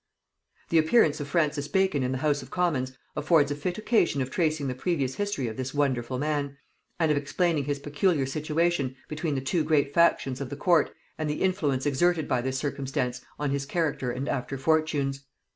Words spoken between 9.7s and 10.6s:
factions of the